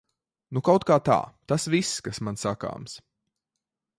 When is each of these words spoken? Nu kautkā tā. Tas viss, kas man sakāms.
Nu 0.57 0.61
kautkā 0.69 0.95
tā. 1.09 1.17
Tas 1.53 1.67
viss, 1.75 1.91
kas 2.09 2.21
man 2.29 2.39
sakāms. 2.47 2.99